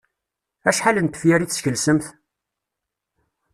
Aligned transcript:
Acḥal 0.69 0.97
n 1.01 1.07
tefyar 1.07 1.41
i 1.41 1.45
teskelsemt? 1.47 2.05